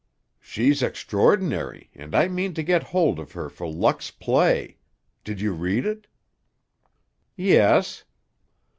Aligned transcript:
"She's 0.39 0.81
extraordinary, 0.81 1.91
and 1.93 2.15
I 2.15 2.27
mean 2.27 2.55
to 2.55 2.63
get 2.63 2.81
hold 2.81 3.19
of 3.19 3.33
her 3.33 3.51
for 3.51 3.67
Luck's 3.71 4.09
play. 4.09 4.77
Did 5.23 5.39
you 5.39 5.53
read 5.53 5.85
it?" 5.85 6.07
"Yes." 7.35 8.03